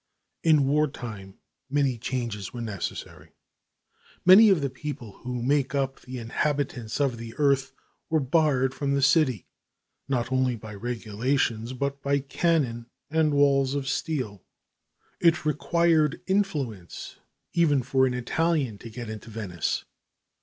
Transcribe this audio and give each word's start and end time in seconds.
In 0.41 0.65
war 0.67 0.87
time 0.87 1.35
many 1.69 1.95
changes 1.99 2.51
were 2.51 2.61
necessary. 2.61 3.33
Many 4.25 4.49
of 4.49 4.61
the 4.61 4.69
people 4.71 5.19
who 5.19 5.43
make 5.43 5.75
up 5.75 5.99
the 5.99 6.17
inhabitants 6.17 6.99
of 6.99 7.17
the 7.19 7.35
earth 7.35 7.71
were 8.09 8.19
barred 8.19 8.73
from 8.73 8.95
the 8.95 9.03
city, 9.03 9.45
not 10.07 10.31
only 10.31 10.55
by 10.55 10.73
regulations, 10.73 11.73
but 11.73 12.01
by 12.01 12.17
cannon 12.17 12.87
and 13.11 13.35
walls 13.35 13.75
of 13.75 13.87
steel. 13.87 14.41
It 15.19 15.45
required 15.45 16.19
influence 16.25 17.17
even 17.53 17.83
for 17.83 18.07
an 18.07 18.15
Italian 18.15 18.79
to 18.79 18.89
get 18.89 19.07
into 19.07 19.29
Venice. 19.29 19.85